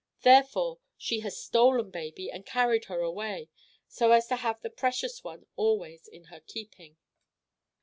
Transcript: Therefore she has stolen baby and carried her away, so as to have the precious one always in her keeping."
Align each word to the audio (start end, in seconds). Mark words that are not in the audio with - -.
Therefore 0.23 0.79
she 0.97 1.19
has 1.19 1.37
stolen 1.37 1.91
baby 1.91 2.31
and 2.31 2.43
carried 2.43 2.85
her 2.85 3.01
away, 3.01 3.49
so 3.87 4.13
as 4.13 4.25
to 4.29 4.35
have 4.37 4.59
the 4.63 4.71
precious 4.71 5.23
one 5.23 5.45
always 5.55 6.07
in 6.07 6.23
her 6.23 6.39
keeping." 6.39 6.97